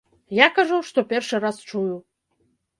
Я 0.37 0.47
кажу, 0.55 0.79
што 0.89 1.05
першы 1.13 1.43
раз 1.45 1.63
чую. 1.69 1.95